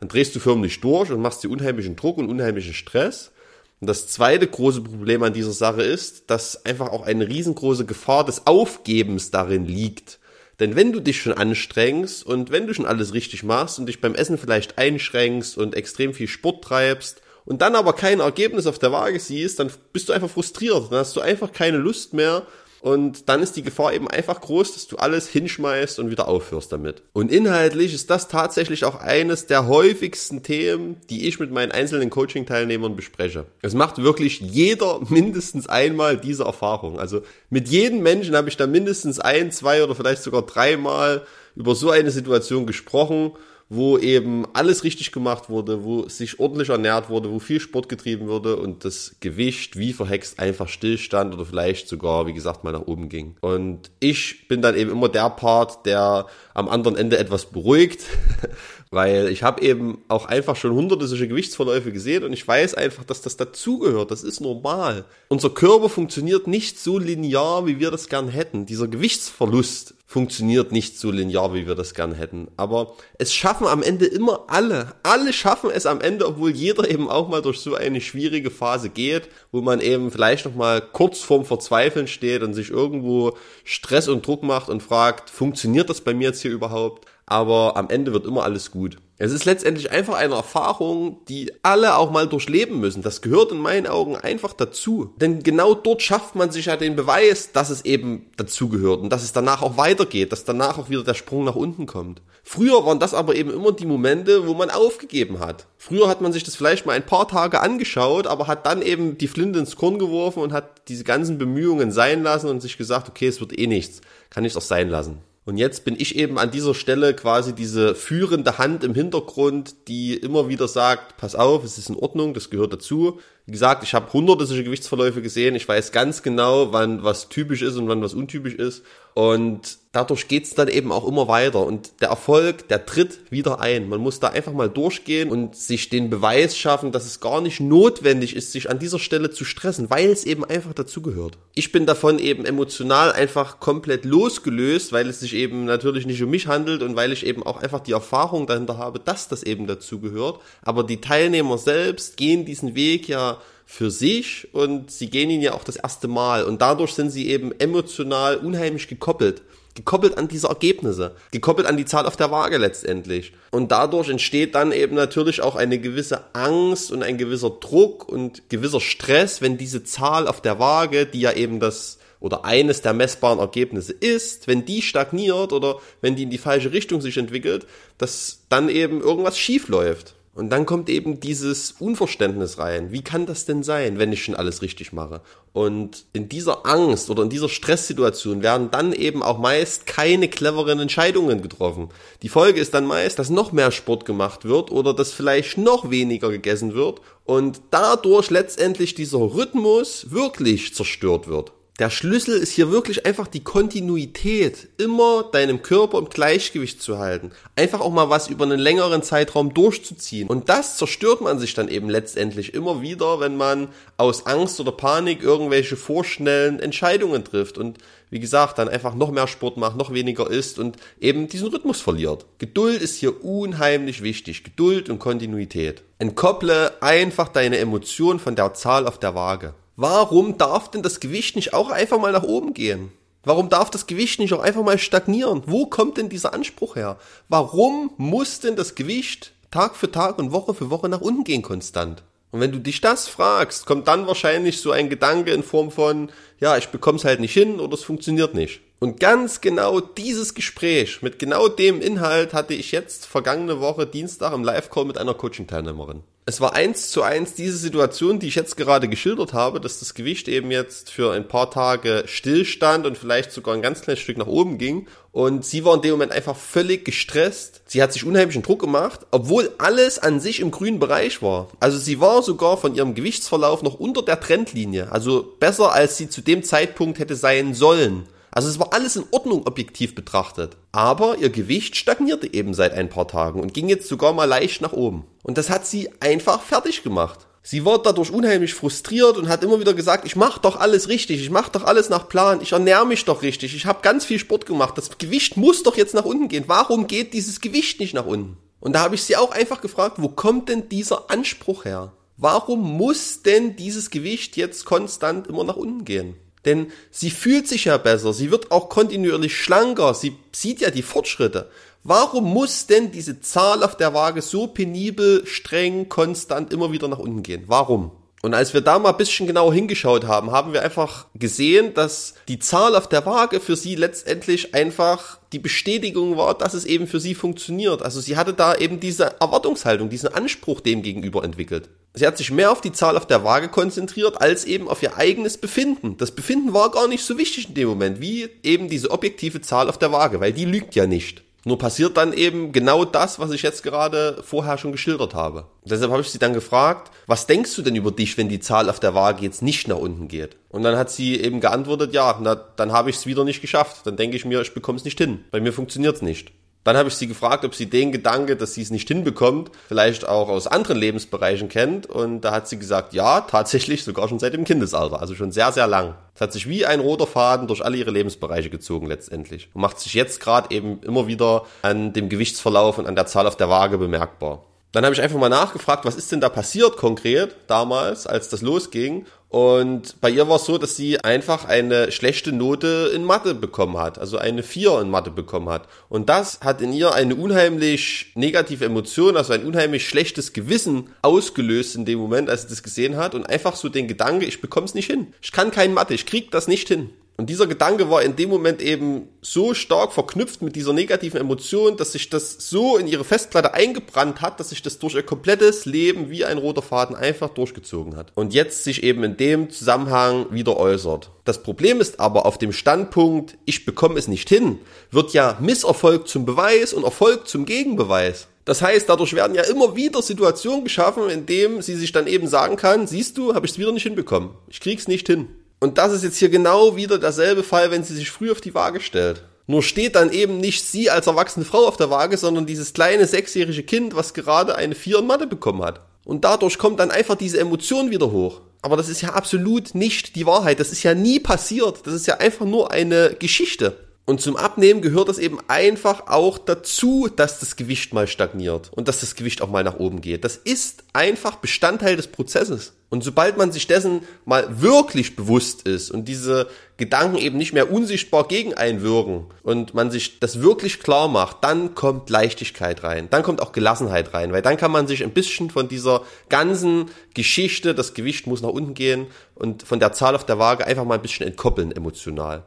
dann 0.00 0.08
drehst 0.08 0.34
du 0.34 0.40
förmlich 0.40 0.80
durch 0.80 1.10
und 1.10 1.20
machst 1.20 1.44
dir 1.44 1.50
unheimlichen 1.50 1.96
Druck 1.96 2.18
und 2.18 2.30
unheimlichen 2.30 2.74
Stress. 2.74 3.32
Und 3.80 3.88
das 3.88 4.08
zweite 4.08 4.46
große 4.46 4.80
Problem 4.80 5.22
an 5.22 5.32
dieser 5.32 5.52
Sache 5.52 5.82
ist, 5.82 6.30
dass 6.30 6.64
einfach 6.64 6.90
auch 6.90 7.02
eine 7.06 7.28
riesengroße 7.28 7.84
Gefahr 7.84 8.24
des 8.24 8.46
Aufgebens 8.46 9.30
darin 9.30 9.66
liegt. 9.66 10.18
Denn 10.58 10.74
wenn 10.74 10.92
du 10.92 11.00
dich 11.00 11.20
schon 11.20 11.34
anstrengst 11.34 12.26
und 12.26 12.50
wenn 12.50 12.66
du 12.66 12.74
schon 12.74 12.86
alles 12.86 13.14
richtig 13.14 13.44
machst 13.44 13.78
und 13.78 13.86
dich 13.86 14.00
beim 14.00 14.14
Essen 14.14 14.38
vielleicht 14.38 14.78
einschränkst 14.78 15.56
und 15.56 15.76
extrem 15.76 16.14
viel 16.14 16.26
Sport 16.26 16.64
treibst 16.64 17.22
und 17.48 17.62
dann 17.62 17.76
aber 17.76 17.94
kein 17.94 18.20
Ergebnis 18.20 18.66
auf 18.66 18.78
der 18.78 18.92
Waage 18.92 19.18
siehst, 19.18 19.58
dann 19.58 19.70
bist 19.94 20.10
du 20.10 20.12
einfach 20.12 20.28
frustriert. 20.28 20.92
Dann 20.92 20.98
hast 20.98 21.16
du 21.16 21.22
einfach 21.22 21.50
keine 21.50 21.78
Lust 21.78 22.12
mehr. 22.12 22.42
Und 22.82 23.30
dann 23.30 23.42
ist 23.42 23.56
die 23.56 23.62
Gefahr 23.62 23.94
eben 23.94 24.06
einfach 24.06 24.42
groß, 24.42 24.74
dass 24.74 24.86
du 24.86 24.96
alles 24.96 25.28
hinschmeißt 25.28 25.98
und 25.98 26.10
wieder 26.10 26.28
aufhörst 26.28 26.70
damit. 26.70 27.02
Und 27.14 27.32
inhaltlich 27.32 27.94
ist 27.94 28.10
das 28.10 28.28
tatsächlich 28.28 28.84
auch 28.84 28.96
eines 28.96 29.46
der 29.46 29.66
häufigsten 29.66 30.42
Themen, 30.42 31.00
die 31.08 31.26
ich 31.26 31.40
mit 31.40 31.50
meinen 31.50 31.72
einzelnen 31.72 32.10
Coaching-Teilnehmern 32.10 32.96
bespreche. 32.96 33.46
Es 33.62 33.72
macht 33.72 33.96
wirklich 33.96 34.40
jeder 34.40 35.00
mindestens 35.08 35.70
einmal 35.70 36.18
diese 36.18 36.44
Erfahrung. 36.44 37.00
Also 37.00 37.22
mit 37.48 37.68
jedem 37.68 38.02
Menschen 38.02 38.36
habe 38.36 38.50
ich 38.50 38.58
da 38.58 38.66
mindestens 38.66 39.20
ein, 39.20 39.52
zwei 39.52 39.82
oder 39.82 39.94
vielleicht 39.94 40.22
sogar 40.22 40.42
dreimal 40.42 41.22
über 41.56 41.74
so 41.74 41.90
eine 41.90 42.10
Situation 42.10 42.66
gesprochen 42.66 43.32
wo 43.70 43.98
eben 43.98 44.46
alles 44.54 44.82
richtig 44.82 45.12
gemacht 45.12 45.50
wurde, 45.50 45.84
wo 45.84 46.08
sich 46.08 46.40
ordentlich 46.40 46.70
ernährt 46.70 47.10
wurde, 47.10 47.30
wo 47.30 47.38
viel 47.38 47.60
Sport 47.60 47.88
getrieben 47.88 48.26
wurde 48.26 48.56
und 48.56 48.84
das 48.84 49.16
Gewicht 49.20 49.76
wie 49.78 49.92
verhext 49.92 50.38
einfach 50.38 50.68
stillstand 50.68 51.34
oder 51.34 51.44
vielleicht 51.44 51.86
sogar, 51.86 52.26
wie 52.26 52.32
gesagt, 52.32 52.64
mal 52.64 52.72
nach 52.72 52.86
oben 52.86 53.10
ging. 53.10 53.36
Und 53.40 53.90
ich 54.00 54.48
bin 54.48 54.62
dann 54.62 54.74
eben 54.74 54.90
immer 54.90 55.10
der 55.10 55.28
Part, 55.30 55.84
der 55.84 56.26
am 56.54 56.68
anderen 56.68 56.96
Ende 56.96 57.18
etwas 57.18 57.46
beruhigt, 57.46 58.00
weil 58.90 59.28
ich 59.28 59.42
habe 59.42 59.60
eben 59.60 60.02
auch 60.08 60.24
einfach 60.24 60.56
schon 60.56 60.72
hunderte 60.72 61.06
solche 61.06 61.28
Gewichtsverläufe 61.28 61.92
gesehen 61.92 62.24
und 62.24 62.32
ich 62.32 62.48
weiß 62.48 62.74
einfach, 62.74 63.04
dass 63.04 63.20
das 63.20 63.36
dazugehört. 63.36 64.10
Das 64.10 64.22
ist 64.22 64.40
normal. 64.40 65.04
Unser 65.28 65.50
Körper 65.50 65.90
funktioniert 65.90 66.46
nicht 66.46 66.80
so 66.80 66.98
linear, 66.98 67.66
wie 67.66 67.78
wir 67.78 67.90
das 67.90 68.08
gern 68.08 68.28
hätten. 68.28 68.64
Dieser 68.64 68.88
Gewichtsverlust 68.88 69.94
funktioniert 70.10 70.72
nicht 70.72 70.98
so 70.98 71.10
linear, 71.10 71.52
wie 71.52 71.66
wir 71.66 71.74
das 71.74 71.92
gern 71.92 72.14
hätten. 72.14 72.48
Aber 72.56 72.94
es 73.18 73.34
schaffen 73.34 73.66
am 73.66 73.82
Ende 73.82 74.06
immer 74.06 74.46
alle. 74.48 74.94
Alle 75.02 75.34
schaffen 75.34 75.70
es 75.70 75.84
am 75.84 76.00
Ende, 76.00 76.26
obwohl 76.26 76.50
jeder 76.50 76.90
eben 76.90 77.10
auch 77.10 77.28
mal 77.28 77.42
durch 77.42 77.58
so 77.60 77.74
eine 77.74 78.00
schwierige 78.00 78.50
Phase 78.50 78.88
geht, 78.88 79.28
wo 79.52 79.60
man 79.60 79.82
eben 79.82 80.10
vielleicht 80.10 80.46
noch 80.46 80.54
mal 80.54 80.80
kurz 80.80 81.20
vorm 81.20 81.44
Verzweifeln 81.44 82.06
steht 82.06 82.42
und 82.42 82.54
sich 82.54 82.70
irgendwo 82.70 83.36
Stress 83.64 84.08
und 84.08 84.26
Druck 84.26 84.42
macht 84.42 84.70
und 84.70 84.82
fragt, 84.82 85.28
funktioniert 85.28 85.90
das 85.90 86.00
bei 86.00 86.14
mir 86.14 86.28
jetzt 86.28 86.40
hier 86.40 86.52
überhaupt? 86.52 87.06
Aber 87.30 87.76
am 87.76 87.90
Ende 87.90 88.14
wird 88.14 88.24
immer 88.24 88.42
alles 88.42 88.70
gut. 88.70 88.96
Es 89.18 89.32
ist 89.32 89.44
letztendlich 89.44 89.90
einfach 89.90 90.14
eine 90.14 90.36
Erfahrung, 90.36 91.18
die 91.28 91.52
alle 91.62 91.96
auch 91.96 92.10
mal 92.10 92.26
durchleben 92.26 92.80
müssen. 92.80 93.02
Das 93.02 93.20
gehört 93.20 93.52
in 93.52 93.58
meinen 93.58 93.86
Augen 93.86 94.16
einfach 94.16 94.54
dazu. 94.54 95.12
Denn 95.16 95.42
genau 95.42 95.74
dort 95.74 96.00
schafft 96.00 96.36
man 96.36 96.50
sich 96.52 96.66
ja 96.66 96.76
den 96.76 96.96
Beweis, 96.96 97.52
dass 97.52 97.68
es 97.68 97.84
eben 97.84 98.30
dazugehört 98.38 99.00
und 99.00 99.10
dass 99.10 99.24
es 99.24 99.32
danach 99.32 99.60
auch 99.60 99.76
weitergeht, 99.76 100.32
dass 100.32 100.44
danach 100.44 100.78
auch 100.78 100.88
wieder 100.88 101.02
der 101.02 101.14
Sprung 101.14 101.44
nach 101.44 101.56
unten 101.56 101.84
kommt. 101.84 102.22
Früher 102.44 102.86
waren 102.86 102.98
das 102.98 103.12
aber 103.12 103.34
eben 103.34 103.50
immer 103.50 103.72
die 103.72 103.84
Momente, 103.84 104.46
wo 104.46 104.54
man 104.54 104.70
aufgegeben 104.70 105.38
hat. 105.38 105.66
Früher 105.76 106.08
hat 106.08 106.22
man 106.22 106.32
sich 106.32 106.44
das 106.44 106.56
vielleicht 106.56 106.86
mal 106.86 106.92
ein 106.92 107.04
paar 107.04 107.28
Tage 107.28 107.60
angeschaut, 107.60 108.26
aber 108.26 108.46
hat 108.46 108.64
dann 108.64 108.80
eben 108.80 109.18
die 109.18 109.28
Flinte 109.28 109.58
ins 109.58 109.76
Korn 109.76 109.98
geworfen 109.98 110.42
und 110.42 110.54
hat 110.54 110.88
diese 110.88 111.04
ganzen 111.04 111.36
Bemühungen 111.36 111.90
sein 111.90 112.22
lassen 112.22 112.48
und 112.48 112.62
sich 112.62 112.78
gesagt, 112.78 113.10
okay, 113.10 113.26
es 113.26 113.40
wird 113.40 113.58
eh 113.58 113.66
nichts, 113.66 114.00
kann 114.30 114.46
ich 114.46 114.56
auch 114.56 114.62
sein 114.62 114.88
lassen. 114.88 115.18
Und 115.48 115.56
jetzt 115.56 115.86
bin 115.86 115.96
ich 115.98 116.16
eben 116.16 116.38
an 116.38 116.50
dieser 116.50 116.74
Stelle 116.74 117.14
quasi 117.14 117.54
diese 117.54 117.94
führende 117.94 118.58
Hand 118.58 118.84
im 118.84 118.92
Hintergrund, 118.92 119.88
die 119.88 120.12
immer 120.12 120.50
wieder 120.50 120.68
sagt, 120.68 121.16
pass 121.16 121.34
auf, 121.34 121.64
es 121.64 121.78
ist 121.78 121.88
in 121.88 121.96
Ordnung, 121.96 122.34
das 122.34 122.50
gehört 122.50 122.74
dazu. 122.74 123.18
Wie 123.48 123.52
gesagt, 123.52 123.82
ich 123.82 123.94
habe 123.94 124.12
hunderte 124.12 124.44
solche 124.44 124.62
Gewichtsverläufe 124.62 125.22
gesehen. 125.22 125.54
Ich 125.54 125.66
weiß 125.66 125.90
ganz 125.90 126.22
genau, 126.22 126.74
wann 126.74 127.02
was 127.02 127.30
typisch 127.30 127.62
ist 127.62 127.76
und 127.76 127.88
wann 127.88 128.02
was 128.02 128.12
untypisch 128.12 128.52
ist. 128.52 128.82
Und 129.14 129.78
dadurch 129.90 130.28
geht's 130.28 130.54
dann 130.54 130.68
eben 130.68 130.92
auch 130.92 131.08
immer 131.08 131.26
weiter. 131.26 131.66
Und 131.66 132.00
der 132.02 132.08
Erfolg, 132.08 132.68
der 132.68 132.86
tritt 132.86 133.18
wieder 133.30 133.58
ein. 133.58 133.88
Man 133.88 134.00
muss 134.00 134.20
da 134.20 134.28
einfach 134.28 134.52
mal 134.52 134.68
durchgehen 134.68 135.30
und 135.30 135.56
sich 135.56 135.88
den 135.88 136.08
Beweis 136.08 136.56
schaffen, 136.56 136.92
dass 136.92 137.04
es 137.04 137.18
gar 137.18 137.40
nicht 137.40 137.58
notwendig 137.58 138.36
ist, 138.36 138.52
sich 138.52 138.70
an 138.70 138.78
dieser 138.78 139.00
Stelle 139.00 139.30
zu 139.30 139.44
stressen, 139.44 139.90
weil 139.90 140.10
es 140.10 140.24
eben 140.24 140.44
einfach 140.44 140.72
dazugehört. 140.72 141.38
Ich 141.54 141.72
bin 141.72 141.84
davon 141.84 142.20
eben 142.20 142.44
emotional 142.44 143.10
einfach 143.10 143.58
komplett 143.58 144.04
losgelöst, 144.04 144.92
weil 144.92 145.08
es 145.08 145.18
sich 145.18 145.34
eben 145.34 145.64
natürlich 145.64 146.06
nicht 146.06 146.22
um 146.22 146.30
mich 146.30 146.46
handelt 146.46 146.82
und 146.82 146.94
weil 146.94 147.10
ich 147.12 147.26
eben 147.26 147.42
auch 147.42 147.60
einfach 147.60 147.80
die 147.80 147.92
Erfahrung 147.92 148.46
dahinter 148.46 148.78
habe, 148.78 149.00
dass 149.00 149.26
das 149.26 149.42
eben 149.42 149.66
dazugehört. 149.66 150.38
Aber 150.62 150.84
die 150.84 151.00
Teilnehmer 151.00 151.58
selbst 151.58 152.16
gehen 152.18 152.44
diesen 152.44 152.76
Weg 152.76 153.08
ja 153.08 153.37
für 153.66 153.90
sich 153.90 154.48
und 154.52 154.90
sie 154.90 155.10
gehen 155.10 155.30
ihn 155.30 155.42
ja 155.42 155.52
auch 155.52 155.64
das 155.64 155.76
erste 155.76 156.08
Mal 156.08 156.44
und 156.44 156.62
dadurch 156.62 156.94
sind 156.94 157.10
sie 157.10 157.28
eben 157.28 157.52
emotional 157.58 158.38
unheimlich 158.38 158.88
gekoppelt. 158.88 159.42
Gekoppelt 159.74 160.18
an 160.18 160.26
diese 160.26 160.48
Ergebnisse, 160.48 161.14
gekoppelt 161.30 161.68
an 161.68 161.76
die 161.76 161.84
Zahl 161.84 162.06
auf 162.06 162.16
der 162.16 162.32
Waage 162.32 162.56
letztendlich. 162.56 163.32
Und 163.52 163.70
dadurch 163.70 164.08
entsteht 164.08 164.56
dann 164.56 164.72
eben 164.72 164.96
natürlich 164.96 165.40
auch 165.40 165.54
eine 165.54 165.78
gewisse 165.78 166.34
Angst 166.34 166.90
und 166.90 167.02
ein 167.04 167.16
gewisser 167.16 167.50
Druck 167.50 168.08
und 168.08 168.48
gewisser 168.48 168.80
Stress, 168.80 169.40
wenn 169.40 169.56
diese 169.56 169.84
Zahl 169.84 170.26
auf 170.26 170.40
der 170.40 170.58
Waage, 170.58 171.06
die 171.06 171.20
ja 171.20 171.32
eben 171.32 171.60
das 171.60 171.98
oder 172.20 172.44
eines 172.44 172.82
der 172.82 172.94
messbaren 172.94 173.38
Ergebnisse 173.38 173.92
ist, 173.92 174.48
wenn 174.48 174.64
die 174.64 174.82
stagniert 174.82 175.52
oder 175.52 175.76
wenn 176.00 176.16
die 176.16 176.24
in 176.24 176.30
die 176.30 176.38
falsche 176.38 176.72
Richtung 176.72 177.00
sich 177.00 177.16
entwickelt, 177.16 177.66
dass 177.98 178.40
dann 178.48 178.68
eben 178.68 179.00
irgendwas 179.00 179.38
schief 179.38 179.68
läuft. 179.68 180.14
Und 180.38 180.50
dann 180.50 180.66
kommt 180.66 180.88
eben 180.88 181.18
dieses 181.18 181.72
Unverständnis 181.80 182.58
rein. 182.58 182.92
Wie 182.92 183.02
kann 183.02 183.26
das 183.26 183.44
denn 183.44 183.64
sein, 183.64 183.98
wenn 183.98 184.12
ich 184.12 184.22
schon 184.22 184.36
alles 184.36 184.62
richtig 184.62 184.92
mache? 184.92 185.20
Und 185.52 186.04
in 186.12 186.28
dieser 186.28 186.64
Angst 186.64 187.10
oder 187.10 187.24
in 187.24 187.28
dieser 187.28 187.48
Stresssituation 187.48 188.40
werden 188.40 188.70
dann 188.70 188.92
eben 188.92 189.24
auch 189.24 189.40
meist 189.40 189.86
keine 189.86 190.28
cleveren 190.28 190.78
Entscheidungen 190.78 191.42
getroffen. 191.42 191.88
Die 192.22 192.28
Folge 192.28 192.60
ist 192.60 192.72
dann 192.72 192.86
meist, 192.86 193.18
dass 193.18 193.30
noch 193.30 193.50
mehr 193.50 193.72
Sport 193.72 194.04
gemacht 194.04 194.44
wird 194.44 194.70
oder 194.70 194.94
dass 194.94 195.12
vielleicht 195.12 195.58
noch 195.58 195.90
weniger 195.90 196.30
gegessen 196.30 196.72
wird 196.72 197.00
und 197.24 197.60
dadurch 197.72 198.30
letztendlich 198.30 198.94
dieser 198.94 199.18
Rhythmus 199.18 200.12
wirklich 200.12 200.72
zerstört 200.72 201.26
wird. 201.26 201.50
Der 201.78 201.90
Schlüssel 201.90 202.34
ist 202.36 202.50
hier 202.50 202.72
wirklich 202.72 203.06
einfach 203.06 203.28
die 203.28 203.44
Kontinuität, 203.44 204.66
immer 204.78 205.22
deinem 205.22 205.62
Körper 205.62 205.98
im 205.98 206.08
Gleichgewicht 206.08 206.82
zu 206.82 206.98
halten. 206.98 207.30
Einfach 207.54 207.80
auch 207.80 207.92
mal 207.92 208.10
was 208.10 208.26
über 208.26 208.44
einen 208.44 208.58
längeren 208.58 209.04
Zeitraum 209.04 209.54
durchzuziehen. 209.54 210.26
Und 210.26 210.48
das 210.48 210.76
zerstört 210.76 211.20
man 211.20 211.38
sich 211.38 211.54
dann 211.54 211.68
eben 211.68 211.88
letztendlich 211.88 212.52
immer 212.52 212.82
wieder, 212.82 213.20
wenn 213.20 213.36
man 213.36 213.68
aus 213.96 214.26
Angst 214.26 214.58
oder 214.58 214.72
Panik 214.72 215.22
irgendwelche 215.22 215.76
vorschnellen 215.76 216.58
Entscheidungen 216.58 217.24
trifft 217.24 217.58
und 217.58 217.78
wie 218.10 218.18
gesagt, 218.18 218.58
dann 218.58 218.68
einfach 218.68 218.96
noch 218.96 219.12
mehr 219.12 219.28
Sport 219.28 219.56
macht, 219.56 219.76
noch 219.76 219.92
weniger 219.92 220.28
isst 220.28 220.58
und 220.58 220.78
eben 220.98 221.28
diesen 221.28 221.46
Rhythmus 221.46 221.80
verliert. 221.80 222.26
Geduld 222.38 222.82
ist 222.82 222.96
hier 222.96 223.24
unheimlich 223.24 224.02
wichtig. 224.02 224.42
Geduld 224.42 224.90
und 224.90 224.98
Kontinuität. 224.98 225.84
Entkopple 226.00 226.82
einfach 226.82 227.28
deine 227.28 227.58
Emotionen 227.58 228.18
von 228.18 228.34
der 228.34 228.54
Zahl 228.54 228.88
auf 228.88 228.98
der 228.98 229.14
Waage. 229.14 229.54
Warum 229.80 230.38
darf 230.38 230.72
denn 230.72 230.82
das 230.82 230.98
Gewicht 230.98 231.36
nicht 231.36 231.54
auch 231.54 231.70
einfach 231.70 232.00
mal 232.00 232.10
nach 232.10 232.24
oben 232.24 232.52
gehen? 232.52 232.90
Warum 233.22 233.48
darf 233.48 233.70
das 233.70 233.86
Gewicht 233.86 234.18
nicht 234.18 234.32
auch 234.32 234.40
einfach 234.40 234.64
mal 234.64 234.76
stagnieren? 234.76 235.44
Wo 235.46 235.66
kommt 235.66 235.98
denn 235.98 236.08
dieser 236.08 236.34
Anspruch 236.34 236.74
her? 236.74 236.98
Warum 237.28 237.92
muss 237.96 238.40
denn 238.40 238.56
das 238.56 238.74
Gewicht 238.74 239.34
Tag 239.52 239.76
für 239.76 239.88
Tag 239.88 240.18
und 240.18 240.32
Woche 240.32 240.52
für 240.52 240.70
Woche 240.70 240.88
nach 240.88 241.00
unten 241.00 241.22
gehen 241.22 241.42
konstant? 241.42 242.02
Und 242.32 242.40
wenn 242.40 242.50
du 242.50 242.58
dich 242.58 242.80
das 242.80 243.06
fragst, 243.06 243.66
kommt 243.66 243.86
dann 243.86 244.08
wahrscheinlich 244.08 244.60
so 244.60 244.72
ein 244.72 244.90
Gedanke 244.90 245.30
in 245.30 245.44
Form 245.44 245.70
von, 245.70 246.10
ja, 246.40 246.56
ich 246.56 246.70
bekomme 246.70 246.98
es 246.98 247.04
halt 247.04 247.20
nicht 247.20 247.32
hin 247.32 247.60
oder 247.60 247.74
es 247.74 247.84
funktioniert 247.84 248.34
nicht. 248.34 248.60
Und 248.80 249.00
ganz 249.00 249.40
genau 249.40 249.80
dieses 249.80 250.34
Gespräch 250.34 251.02
mit 251.02 251.18
genau 251.18 251.48
dem 251.48 251.80
Inhalt 251.80 252.32
hatte 252.32 252.54
ich 252.54 252.72
jetzt 252.72 253.06
vergangene 253.06 253.60
Woche 253.60 253.86
Dienstag 253.86 254.32
im 254.32 254.44
Live-Call 254.44 254.84
mit 254.84 254.98
einer 254.98 255.14
Coaching-Teilnehmerin 255.14 256.02
es 256.28 256.42
war 256.42 256.52
eins 256.52 256.90
zu 256.90 257.02
eins 257.02 257.32
diese 257.32 257.56
Situation, 257.56 258.18
die 258.18 258.28
ich 258.28 258.34
jetzt 258.34 258.58
gerade 258.58 258.86
geschildert 258.86 259.32
habe, 259.32 259.62
dass 259.62 259.78
das 259.78 259.94
Gewicht 259.94 260.28
eben 260.28 260.50
jetzt 260.50 260.90
für 260.90 261.10
ein 261.12 261.26
paar 261.26 261.50
Tage 261.50 262.02
stillstand 262.04 262.84
und 262.84 262.98
vielleicht 262.98 263.32
sogar 263.32 263.54
ein 263.54 263.62
ganz 263.62 263.80
kleines 263.80 264.00
Stück 264.00 264.18
nach 264.18 264.26
oben 264.26 264.58
ging. 264.58 264.88
Und 265.10 265.46
sie 265.46 265.64
war 265.64 265.76
in 265.76 265.80
dem 265.80 265.92
Moment 265.92 266.12
einfach 266.12 266.36
völlig 266.36 266.84
gestresst. 266.84 267.62
Sie 267.64 267.82
hat 267.82 267.94
sich 267.94 268.04
unheimlichen 268.04 268.42
Druck 268.42 268.60
gemacht, 268.60 269.06
obwohl 269.10 269.52
alles 269.56 269.98
an 269.98 270.20
sich 270.20 270.40
im 270.40 270.50
grünen 270.50 270.78
Bereich 270.78 271.22
war. 271.22 271.48
Also 271.60 271.78
sie 271.78 271.98
war 271.98 272.22
sogar 272.22 272.58
von 272.58 272.74
ihrem 272.74 272.94
Gewichtsverlauf 272.94 273.62
noch 273.62 273.80
unter 273.80 274.02
der 274.02 274.20
Trendlinie. 274.20 274.92
Also 274.92 275.34
besser 275.40 275.72
als 275.72 275.96
sie 275.96 276.10
zu 276.10 276.20
dem 276.20 276.42
Zeitpunkt 276.42 276.98
hätte 276.98 277.16
sein 277.16 277.54
sollen. 277.54 278.06
Also 278.30 278.48
es 278.48 278.58
war 278.58 278.72
alles 278.72 278.96
in 278.96 279.04
Ordnung 279.10 279.46
objektiv 279.46 279.94
betrachtet. 279.94 280.56
Aber 280.72 281.18
ihr 281.18 281.30
Gewicht 281.30 281.76
stagnierte 281.76 282.32
eben 282.32 282.54
seit 282.54 282.72
ein 282.72 282.88
paar 282.88 283.08
Tagen 283.08 283.40
und 283.40 283.54
ging 283.54 283.68
jetzt 283.68 283.88
sogar 283.88 284.12
mal 284.12 284.26
leicht 284.26 284.60
nach 284.60 284.72
oben. 284.72 285.04
Und 285.22 285.38
das 285.38 285.50
hat 285.50 285.66
sie 285.66 285.90
einfach 286.00 286.42
fertig 286.42 286.82
gemacht. 286.82 287.26
Sie 287.42 287.64
war 287.64 287.82
dadurch 287.82 288.10
unheimlich 288.10 288.52
frustriert 288.52 289.16
und 289.16 289.28
hat 289.28 289.42
immer 289.42 289.58
wieder 289.58 289.72
gesagt, 289.72 290.04
ich 290.04 290.16
mache 290.16 290.40
doch 290.40 290.56
alles 290.56 290.88
richtig, 290.88 291.22
ich 291.22 291.30
mache 291.30 291.52
doch 291.52 291.64
alles 291.64 291.88
nach 291.88 292.06
Plan, 292.06 292.40
ich 292.42 292.52
ernähre 292.52 292.84
mich 292.84 293.06
doch 293.06 293.22
richtig, 293.22 293.56
ich 293.56 293.64
habe 293.64 293.80
ganz 293.80 294.04
viel 294.04 294.18
Sport 294.18 294.44
gemacht, 294.44 294.76
das 294.76 294.98
Gewicht 294.98 295.38
muss 295.38 295.62
doch 295.62 295.76
jetzt 295.76 295.94
nach 295.94 296.04
unten 296.04 296.28
gehen. 296.28 296.44
Warum 296.46 296.86
geht 296.86 297.14
dieses 297.14 297.40
Gewicht 297.40 297.80
nicht 297.80 297.94
nach 297.94 298.04
unten? 298.04 298.36
Und 298.60 298.74
da 298.74 298.80
habe 298.80 298.96
ich 298.96 299.02
sie 299.02 299.16
auch 299.16 299.30
einfach 299.30 299.62
gefragt, 299.62 299.96
wo 299.98 300.08
kommt 300.08 300.50
denn 300.50 300.68
dieser 300.68 301.10
Anspruch 301.10 301.64
her? 301.64 301.92
Warum 302.18 302.76
muss 302.76 303.22
denn 303.22 303.56
dieses 303.56 303.90
Gewicht 303.90 304.36
jetzt 304.36 304.64
konstant 304.64 305.28
immer 305.28 305.44
nach 305.44 305.56
unten 305.56 305.84
gehen? 305.84 306.16
Denn 306.48 306.72
sie 306.90 307.10
fühlt 307.10 307.46
sich 307.46 307.66
ja 307.66 307.76
besser, 307.76 308.14
sie 308.14 308.30
wird 308.30 308.50
auch 308.52 308.70
kontinuierlich 308.70 309.36
schlanker, 309.36 309.92
sie 309.92 310.16
sieht 310.32 310.62
ja 310.62 310.70
die 310.70 310.80
Fortschritte. 310.80 311.50
Warum 311.84 312.24
muss 312.24 312.66
denn 312.66 312.90
diese 312.90 313.20
Zahl 313.20 313.62
auf 313.62 313.76
der 313.76 313.92
Waage 313.92 314.22
so 314.22 314.46
penibel, 314.46 315.26
streng, 315.26 315.90
konstant 315.90 316.50
immer 316.50 316.72
wieder 316.72 316.88
nach 316.88 317.00
unten 317.00 317.22
gehen? 317.22 317.44
Warum? 317.48 317.90
Und 318.22 318.34
als 318.34 318.52
wir 318.52 318.60
da 318.60 318.78
mal 318.78 318.90
ein 318.90 318.96
bisschen 318.96 319.26
genauer 319.26 319.54
hingeschaut 319.54 320.06
haben, 320.06 320.32
haben 320.32 320.52
wir 320.52 320.62
einfach 320.62 321.06
gesehen, 321.14 321.74
dass 321.74 322.14
die 322.26 322.38
Zahl 322.38 322.74
auf 322.74 322.88
der 322.88 323.06
Waage 323.06 323.38
für 323.38 323.56
sie 323.56 323.76
letztendlich 323.76 324.54
einfach 324.54 325.18
die 325.32 325.38
Bestätigung 325.38 326.16
war, 326.16 326.36
dass 326.36 326.54
es 326.54 326.64
eben 326.64 326.86
für 326.86 326.98
sie 326.98 327.14
funktioniert. 327.14 327.82
Also 327.82 328.00
sie 328.00 328.16
hatte 328.16 328.34
da 328.34 328.56
eben 328.56 328.80
diese 328.80 329.20
Erwartungshaltung, 329.20 329.88
diesen 329.88 330.12
Anspruch 330.12 330.60
dem 330.60 330.82
gegenüber 330.82 331.22
entwickelt. 331.22 331.68
Sie 331.94 332.06
hat 332.06 332.18
sich 332.18 332.30
mehr 332.30 332.50
auf 332.50 332.60
die 332.60 332.72
Zahl 332.72 332.96
auf 332.96 333.06
der 333.06 333.24
Waage 333.24 333.48
konzentriert, 333.48 334.20
als 334.20 334.44
eben 334.44 334.68
auf 334.68 334.82
ihr 334.82 334.96
eigenes 334.96 335.36
Befinden. 335.36 335.96
Das 335.96 336.10
Befinden 336.10 336.52
war 336.52 336.70
gar 336.70 336.88
nicht 336.88 337.04
so 337.04 337.18
wichtig 337.18 337.48
in 337.48 337.54
dem 337.54 337.68
Moment, 337.68 338.00
wie 338.00 338.28
eben 338.42 338.68
diese 338.68 338.90
objektive 338.90 339.40
Zahl 339.40 339.68
auf 339.68 339.78
der 339.78 339.92
Waage, 339.92 340.20
weil 340.20 340.32
die 340.32 340.44
lügt 340.44 340.74
ja 340.74 340.86
nicht. 340.86 341.22
Nur 341.44 341.58
passiert 341.58 341.96
dann 341.96 342.12
eben 342.12 342.52
genau 342.52 342.84
das, 342.84 343.18
was 343.18 343.30
ich 343.30 343.42
jetzt 343.42 343.62
gerade 343.62 344.22
vorher 344.24 344.58
schon 344.58 344.72
geschildert 344.72 345.14
habe. 345.14 345.46
deshalb 345.64 345.90
habe 345.92 346.02
ich 346.02 346.10
sie 346.10 346.18
dann 346.18 346.34
gefragt, 346.34 346.90
was 347.06 347.26
denkst 347.26 347.54
du 347.54 347.62
denn 347.62 347.76
über 347.76 347.90
dich, 347.92 348.18
wenn 348.18 348.28
die 348.28 348.40
Zahl 348.40 348.68
auf 348.68 348.80
der 348.80 348.94
Waage 348.94 349.22
jetzt 349.22 349.40
nicht 349.40 349.68
nach 349.68 349.76
unten 349.76 350.08
geht? 350.08 350.36
Und 350.48 350.62
dann 350.62 350.76
hat 350.76 350.90
sie 350.90 351.20
eben 351.20 351.40
geantwortet, 351.40 351.94
ja, 351.94 352.18
na, 352.20 352.34
dann 352.34 352.72
habe 352.72 352.90
ich 352.90 352.96
es 352.96 353.06
wieder 353.06 353.24
nicht 353.24 353.40
geschafft. 353.40 353.86
Dann 353.86 353.96
denke 353.96 354.16
ich 354.16 354.24
mir, 354.24 354.40
ich 354.40 354.54
bekomme 354.54 354.76
es 354.76 354.84
nicht 354.84 354.98
hin. 354.98 355.24
Bei 355.30 355.40
mir 355.40 355.52
funktioniert 355.52 355.96
es 355.96 356.02
nicht. 356.02 356.32
Dann 356.64 356.76
habe 356.76 356.88
ich 356.88 356.96
sie 356.96 357.06
gefragt, 357.06 357.44
ob 357.44 357.54
sie 357.54 357.66
den 357.66 357.92
Gedanke, 357.92 358.36
dass 358.36 358.54
sie 358.54 358.62
es 358.62 358.70
nicht 358.70 358.88
hinbekommt, 358.88 359.50
vielleicht 359.68 360.06
auch 360.06 360.28
aus 360.28 360.46
anderen 360.46 360.76
Lebensbereichen 360.76 361.48
kennt. 361.48 361.86
Und 361.86 362.20
da 362.22 362.32
hat 362.32 362.48
sie 362.48 362.58
gesagt, 362.58 362.92
ja, 362.92 363.22
tatsächlich 363.22 363.84
sogar 363.84 364.08
schon 364.08 364.18
seit 364.18 364.34
dem 364.34 364.44
Kindesalter, 364.44 365.00
also 365.00 365.14
schon 365.14 365.32
sehr, 365.32 365.52
sehr 365.52 365.66
lang. 365.66 365.94
Es 366.14 366.20
hat 366.20 366.32
sich 366.32 366.48
wie 366.48 366.66
ein 366.66 366.80
roter 366.80 367.06
Faden 367.06 367.46
durch 367.46 367.64
alle 367.64 367.76
ihre 367.76 367.92
Lebensbereiche 367.92 368.50
gezogen 368.50 368.86
letztendlich 368.86 369.50
und 369.54 369.62
macht 369.62 369.78
sich 369.78 369.94
jetzt 369.94 370.20
gerade 370.20 370.54
eben 370.54 370.80
immer 370.82 371.06
wieder 371.06 371.44
an 371.62 371.92
dem 371.92 372.08
Gewichtsverlauf 372.08 372.78
und 372.78 372.86
an 372.86 372.96
der 372.96 373.06
Zahl 373.06 373.26
auf 373.26 373.36
der 373.36 373.48
Waage 373.48 373.78
bemerkbar. 373.78 374.44
Dann 374.72 374.84
habe 374.84 374.94
ich 374.94 375.00
einfach 375.00 375.18
mal 375.18 375.30
nachgefragt, 375.30 375.86
was 375.86 375.96
ist 375.96 376.12
denn 376.12 376.20
da 376.20 376.28
passiert 376.28 376.76
konkret 376.76 377.36
damals, 377.46 378.06
als 378.06 378.28
das 378.28 378.42
losging. 378.42 379.06
Und 379.30 380.00
bei 380.00 380.08
ihr 380.08 380.26
war 380.26 380.36
es 380.36 380.46
so, 380.46 380.56
dass 380.56 380.76
sie 380.76 381.00
einfach 381.00 381.44
eine 381.44 381.92
schlechte 381.92 382.32
Note 382.32 382.90
in 382.94 383.04
Mathe 383.04 383.34
bekommen 383.34 383.76
hat, 383.76 383.98
also 383.98 384.16
eine 384.16 384.42
4 384.42 384.80
in 384.80 384.90
Mathe 384.90 385.10
bekommen 385.10 385.50
hat. 385.50 385.68
Und 385.90 386.08
das 386.08 386.40
hat 386.40 386.62
in 386.62 386.72
ihr 386.72 386.94
eine 386.94 387.14
unheimlich 387.14 388.12
negative 388.14 388.64
Emotion, 388.64 389.18
also 389.18 389.34
ein 389.34 389.44
unheimlich 389.44 389.86
schlechtes 389.86 390.32
Gewissen 390.32 390.90
ausgelöst 391.02 391.76
in 391.76 391.84
dem 391.84 391.98
Moment, 391.98 392.30
als 392.30 392.42
sie 392.42 392.48
das 392.48 392.62
gesehen 392.62 392.96
hat. 392.96 393.14
Und 393.14 393.28
einfach 393.28 393.54
so 393.54 393.68
den 393.68 393.86
Gedanke, 393.86 394.24
ich 394.24 394.40
bekomme 394.40 394.64
es 394.64 394.74
nicht 394.74 394.90
hin. 394.90 395.08
Ich 395.20 395.32
kann 395.32 395.50
kein 395.50 395.74
Mathe, 395.74 395.92
ich 395.92 396.06
krieg 396.06 396.30
das 396.30 396.48
nicht 396.48 396.68
hin. 396.68 396.90
Und 397.20 397.28
dieser 397.28 397.48
Gedanke 397.48 397.90
war 397.90 398.00
in 398.02 398.14
dem 398.14 398.30
Moment 398.30 398.62
eben 398.62 399.08
so 399.22 399.52
stark 399.52 399.92
verknüpft 399.92 400.40
mit 400.40 400.54
dieser 400.54 400.72
negativen 400.72 401.20
Emotion, 401.20 401.76
dass 401.76 401.90
sich 401.90 402.10
das 402.10 402.48
so 402.48 402.76
in 402.76 402.86
ihre 402.86 403.02
Festplatte 403.02 403.54
eingebrannt 403.54 404.20
hat, 404.20 404.38
dass 404.38 404.50
sich 404.50 404.62
das 404.62 404.78
durch 404.78 404.94
ihr 404.94 405.02
komplettes 405.02 405.66
Leben 405.66 406.10
wie 406.10 406.24
ein 406.24 406.38
roter 406.38 406.62
Faden 406.62 406.94
einfach 406.94 407.30
durchgezogen 407.30 407.96
hat. 407.96 408.12
Und 408.14 408.34
jetzt 408.34 408.62
sich 408.62 408.84
eben 408.84 409.02
in 409.02 409.16
dem 409.16 409.50
Zusammenhang 409.50 410.26
wieder 410.30 410.56
äußert. 410.58 411.10
Das 411.24 411.42
Problem 411.42 411.80
ist 411.80 411.98
aber 411.98 412.24
auf 412.24 412.38
dem 412.38 412.52
Standpunkt, 412.52 413.36
ich 413.46 413.64
bekomme 413.64 413.98
es 413.98 414.06
nicht 414.06 414.28
hin, 414.28 414.60
wird 414.92 415.12
ja 415.12 415.38
Misserfolg 415.40 416.06
zum 416.06 416.24
Beweis 416.24 416.72
und 416.72 416.84
Erfolg 416.84 417.26
zum 417.26 417.46
Gegenbeweis. 417.46 418.28
Das 418.44 418.62
heißt, 418.62 418.88
dadurch 418.88 419.12
werden 419.14 419.34
ja 419.34 419.42
immer 419.42 419.74
wieder 419.74 420.02
Situationen 420.02 420.62
geschaffen, 420.62 421.10
in 421.10 421.26
denen 421.26 421.62
sie 421.62 421.74
sich 421.74 421.90
dann 421.90 422.06
eben 422.06 422.28
sagen 422.28 422.54
kann, 422.54 422.86
siehst 422.86 423.18
du, 423.18 423.34
habe 423.34 423.44
ich 423.44 423.52
es 423.52 423.58
wieder 423.58 423.72
nicht 423.72 423.82
hinbekommen. 423.82 424.30
Ich 424.48 424.60
krieg's 424.60 424.86
nicht 424.86 425.08
hin. 425.08 425.26
Und 425.60 425.78
das 425.78 425.92
ist 425.92 426.04
jetzt 426.04 426.18
hier 426.18 426.28
genau 426.28 426.76
wieder 426.76 426.98
derselbe 426.98 427.42
Fall, 427.42 427.70
wenn 427.70 427.82
sie 427.82 427.94
sich 427.94 428.10
früh 428.10 428.30
auf 428.30 428.40
die 428.40 428.54
Waage 428.54 428.80
stellt. 428.80 429.22
Nur 429.46 429.62
steht 429.62 429.96
dann 429.96 430.12
eben 430.12 430.38
nicht 430.38 430.64
sie 430.64 430.90
als 430.90 431.06
erwachsene 431.06 431.44
Frau 431.44 431.66
auf 431.66 431.76
der 431.76 431.90
Waage, 431.90 432.18
sondern 432.18 432.46
dieses 432.46 432.74
kleine 432.74 433.06
sechsjährige 433.06 433.62
Kind, 433.62 433.96
was 433.96 434.14
gerade 434.14 434.54
eine 434.56 434.74
Vier 434.74 434.98
in 434.98 435.06
Mathe 435.06 435.26
bekommen 435.26 435.62
hat. 435.62 435.80
Und 436.04 436.24
dadurch 436.24 436.58
kommt 436.58 436.80
dann 436.80 436.90
einfach 436.90 437.16
diese 437.16 437.40
Emotion 437.40 437.90
wieder 437.90 438.12
hoch. 438.12 438.42
Aber 438.60 438.76
das 438.76 438.88
ist 438.88 439.00
ja 439.00 439.10
absolut 439.10 439.74
nicht 439.74 440.16
die 440.16 440.26
Wahrheit. 440.26 440.60
Das 440.60 440.70
ist 440.70 440.82
ja 440.82 440.94
nie 440.94 441.18
passiert. 441.20 441.86
Das 441.86 441.94
ist 441.94 442.06
ja 442.06 442.18
einfach 442.18 442.44
nur 442.44 442.70
eine 442.72 443.16
Geschichte. 443.18 443.76
Und 444.08 444.22
zum 444.22 444.38
Abnehmen 444.38 444.80
gehört 444.80 445.10
es 445.10 445.18
eben 445.18 445.38
einfach 445.48 446.06
auch 446.06 446.38
dazu, 446.38 447.10
dass 447.14 447.40
das 447.40 447.56
Gewicht 447.56 447.92
mal 447.92 448.06
stagniert 448.06 448.70
und 448.74 448.88
dass 448.88 449.00
das 449.00 449.16
Gewicht 449.16 449.42
auch 449.42 449.50
mal 449.50 449.62
nach 449.62 449.78
oben 449.78 450.00
geht. 450.00 450.24
Das 450.24 450.36
ist 450.36 450.82
einfach 450.94 451.36
Bestandteil 451.36 451.94
des 451.94 452.06
Prozesses. 452.06 452.72
Und 452.88 453.04
sobald 453.04 453.36
man 453.36 453.52
sich 453.52 453.66
dessen 453.66 454.00
mal 454.24 454.62
wirklich 454.62 455.14
bewusst 455.14 455.68
ist 455.68 455.90
und 455.90 456.08
diese 456.08 456.48
Gedanken 456.78 457.18
eben 457.18 457.36
nicht 457.36 457.52
mehr 457.52 457.70
unsichtbar 457.70 458.26
gegen 458.28 458.54
einwirken 458.54 459.26
und 459.42 459.74
man 459.74 459.90
sich 459.90 460.20
das 460.20 460.40
wirklich 460.40 460.80
klar 460.80 461.08
macht, 461.08 461.44
dann 461.44 461.74
kommt 461.74 462.08
Leichtigkeit 462.08 462.84
rein, 462.84 463.08
dann 463.10 463.22
kommt 463.22 463.42
auch 463.42 463.52
Gelassenheit 463.52 464.14
rein, 464.14 464.32
weil 464.32 464.40
dann 464.40 464.56
kann 464.56 464.72
man 464.72 464.86
sich 464.86 465.04
ein 465.04 465.10
bisschen 465.10 465.50
von 465.50 465.68
dieser 465.68 466.02
ganzen 466.30 466.86
Geschichte, 467.12 467.74
das 467.74 467.92
Gewicht 467.92 468.26
muss 468.26 468.40
nach 468.40 468.48
unten 468.48 468.72
gehen 468.72 469.08
und 469.34 469.64
von 469.64 469.80
der 469.80 469.92
Zahl 469.92 470.14
auf 470.14 470.24
der 470.24 470.38
Waage 470.38 470.66
einfach 470.66 470.86
mal 470.86 470.94
ein 470.94 471.02
bisschen 471.02 471.26
entkoppeln 471.26 471.72
emotional. 471.72 472.44